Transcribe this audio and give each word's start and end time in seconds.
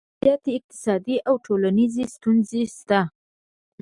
زیاتې 0.23 0.51
اقتصادي 0.57 1.17
او 1.27 1.35
ټولنیزې 1.45 2.03
ستونزې 2.15 2.61
شته 2.77 2.99